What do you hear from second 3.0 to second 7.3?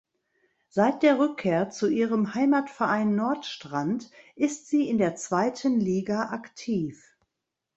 Nordstrand ist sie in der zweiten Liga aktiv.